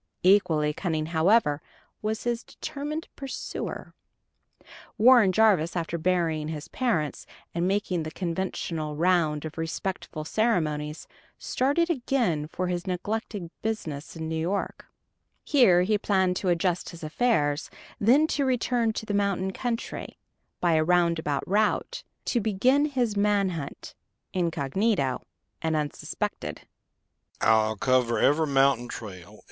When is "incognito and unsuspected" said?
24.33-26.61